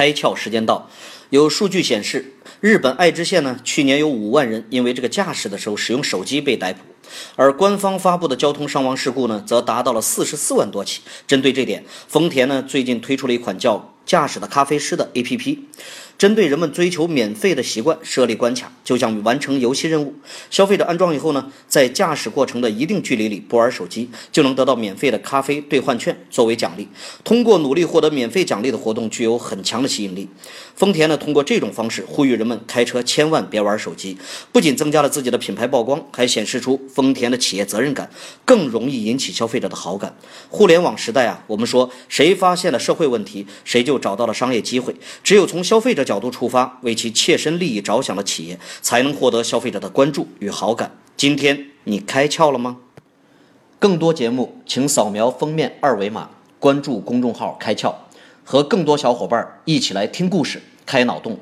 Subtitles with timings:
[0.00, 0.88] 开窍时间到，
[1.28, 6.80] 有数据显示，日本爱知县呢，去年有五万人因为这个驾驶的时候使用手机被逮捕，
[7.36, 11.02] 而官方发布的交通伤亡事故呢，则达到了四十四万多起。
[11.26, 15.58] 针对这点，丰田呢最近推出了一款叫“驾驶的咖啡师”的 APP。
[16.18, 20.14] 针对人们追求免费的习惯设立关卡，就像完成游戏任务。
[20.50, 26.88] 消费者安装以后呢，在驾驶过程的一定距离里不玩手机，就能得到免费的咖啡兑换券作为奖励。
[27.24, 30.28] 通过努力获得免费奖励的活动具有很强的吸引力。
[30.74, 34.18] 丰田呢，通过这种方式呼吁人们开车千万别玩手机，
[34.52, 38.10] 不仅增加了自己的品牌曝光，还显示出丰田的企业责任感，
[38.44, 40.14] 更容易引起消费者的好感。
[40.50, 44.96] 互联网时代啊，我们说谁发现了社会问题，谁就找到了商业机会。
[45.22, 50.96] 只有从消费者角度出发，为其切身利益着想的企业，才能获得消费者的关注与好感。
[51.16, 52.78] 今天你开窍了吗？
[53.78, 57.94] 更多节目，请扫描封面二维码，关注公众号“开窍”，
[58.44, 61.38] 和更多小伙伴一起来听故事、开脑洞。